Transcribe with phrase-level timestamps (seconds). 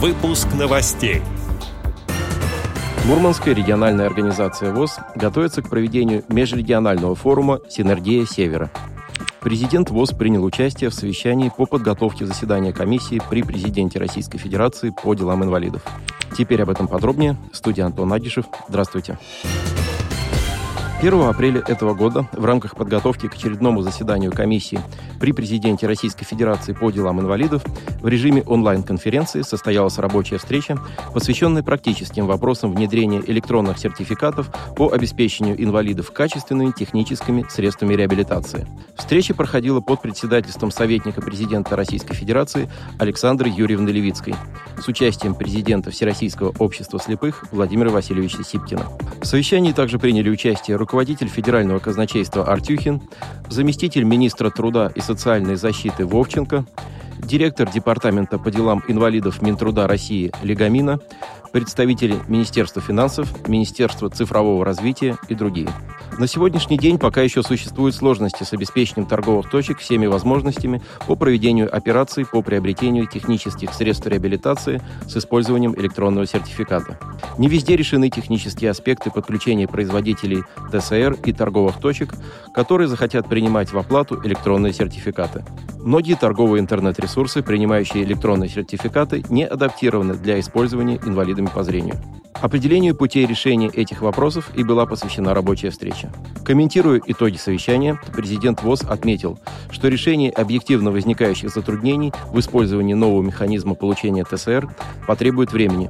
[0.00, 1.22] Выпуск новостей.
[3.04, 8.70] Мурманская региональная организация ВОЗ готовится к проведению межрегионального форума «Синергия Севера».
[9.40, 15.14] Президент ВОЗ принял участие в совещании по подготовке заседания комиссии при президенте Российской Федерации по
[15.14, 15.82] делам инвалидов.
[16.36, 17.36] Теперь об этом подробнее.
[17.52, 18.44] Студия Антон Агишев.
[18.68, 19.18] Здравствуйте.
[19.42, 19.78] Здравствуйте.
[21.00, 24.80] 1 апреля этого года в рамках подготовки к очередному заседанию комиссии
[25.20, 27.62] при президенте Российской Федерации по делам инвалидов
[28.00, 30.78] в режиме онлайн-конференции состоялась рабочая встреча,
[31.12, 38.66] посвященная практическим вопросам внедрения электронных сертификатов по обеспечению инвалидов качественными техническими средствами реабилитации.
[38.96, 44.34] Встреча проходила под председательством советника президента Российской Федерации Александры Юрьевны Левицкой
[44.80, 48.86] с участием президента Всероссийского общества слепых Владимира Васильевича Сипкина.
[49.20, 53.00] В совещании также приняли участие руководитель Федерального казначейства Артюхин,
[53.48, 56.64] заместитель министра труда и социальной защиты Вовченко,
[57.20, 61.00] директор Департамента по делам инвалидов Минтруда России Легамина,
[61.52, 65.68] представители Министерства финансов, Министерства цифрового развития и другие.
[66.18, 71.74] На сегодняшний день пока еще существуют сложности с обеспечением торговых точек всеми возможностями по проведению
[71.74, 76.98] операций по приобретению технических средств реабилитации с использованием электронного сертификата.
[77.38, 82.14] Не везде решены технические аспекты подключения производителей ТСР и торговых точек,
[82.52, 85.44] которые захотят принимать в оплату электронные сертификаты.
[85.88, 91.96] Многие торговые интернет-ресурсы, принимающие электронные сертификаты, не адаптированы для использования инвалидами по зрению.
[92.34, 96.12] Определению путей решения этих вопросов и была посвящена рабочая встреча.
[96.44, 103.74] Комментируя итоги совещания, президент ВОЗ отметил, что решение объективно возникающих затруднений в использовании нового механизма
[103.74, 104.68] получения ТСР
[105.06, 105.88] потребует времени.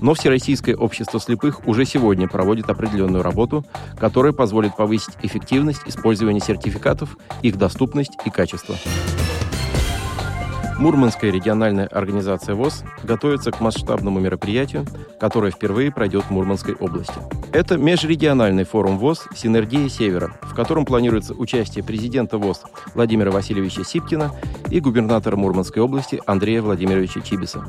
[0.00, 3.64] Но Всероссийское общество слепых уже сегодня проводит определенную работу,
[3.98, 8.76] которая позволит повысить эффективность использования сертификатов, их доступность и качество.
[10.80, 14.86] Мурманская региональная организация ВОЗ готовится к масштабному мероприятию,
[15.20, 17.12] которое впервые пройдет в Мурманской области.
[17.52, 22.62] Это межрегиональный форум ВОЗ «Синергия Севера», в котором планируется участие президента ВОЗ
[22.94, 24.32] Владимира Васильевича Сипкина
[24.70, 27.64] и губернатора Мурманской области Андрея Владимировича Чибиса.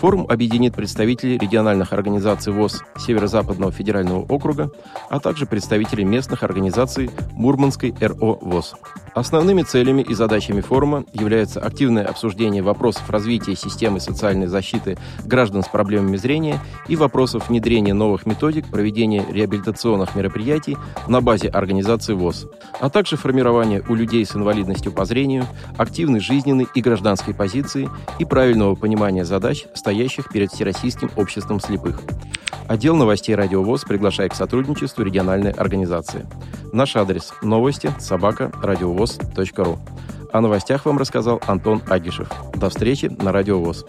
[0.00, 4.70] Форум объединит представителей региональных организаций ВОЗ Северо-Западного федерального округа,
[5.08, 8.74] а также представителей местных организаций Мурманской РО ВОЗ.
[9.14, 15.68] Основными целями и задачами форума является активное обсуждение вопросов развития системы социальной защиты граждан с
[15.68, 20.76] проблемами зрения и вопросов внедрения новых методик проведения реабилитационных мероприятий
[21.08, 22.46] на базе организации ВОЗ,
[22.78, 25.46] а также формирование у людей с инвалидностью по зрению
[25.78, 27.90] активной жизненной и гражданской позиции
[28.20, 32.00] и правильного понимания задач, стоящих перед Всероссийским обществом слепых.
[32.68, 36.24] Отдел новостей «Радио ВОЗ» приглашает к сотрудничеству региональной организации.
[36.72, 39.78] Наш адрес– новости собака радиовоз.ру.
[40.32, 42.28] О новостях вам рассказал Антон Агишев.
[42.54, 43.84] До встречи на Радио ВОЗ.